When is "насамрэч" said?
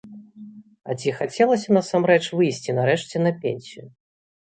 1.77-2.23